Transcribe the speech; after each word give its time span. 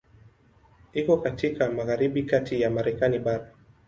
Iko 0.93 1.17
katika 1.17 1.71
magharibi 1.71 2.23
kati 2.23 2.61
ya 2.61 2.69
Marekani 2.69 3.19
bara. 3.19 3.51